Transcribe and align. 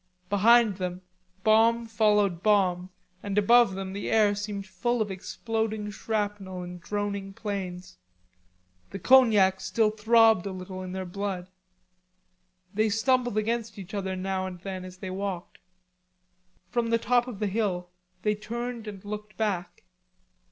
Behind 0.31 0.77
them 0.77 1.03
bomb 1.43 1.85
followed 1.85 2.41
bomb, 2.41 2.89
and 3.21 3.37
above 3.37 3.75
them 3.75 3.93
the 3.93 4.09
air 4.09 4.33
seemed 4.33 4.65
full 4.65 4.99
of 4.99 5.11
exploding 5.11 5.91
shrapnel 5.91 6.63
and 6.63 6.81
droning 6.81 7.33
planes. 7.33 7.99
The 8.89 8.97
cognac 8.97 9.59
still 9.61 9.91
throbbed 9.91 10.47
a 10.47 10.51
little 10.51 10.81
in 10.81 10.93
their 10.93 11.05
blood. 11.05 11.51
They 12.73 12.89
stumbled 12.89 13.37
against 13.37 13.77
each 13.77 13.93
other 13.93 14.15
now 14.15 14.47
and 14.47 14.59
then 14.61 14.85
as 14.85 14.97
they 14.97 15.11
walked. 15.11 15.59
From 16.67 16.89
the 16.89 16.97
top 16.97 17.27
of 17.27 17.37
the 17.37 17.45
hill 17.45 17.91
they 18.23 18.33
turned 18.33 18.87
and 18.87 19.05
looked 19.05 19.37
back. 19.37 19.83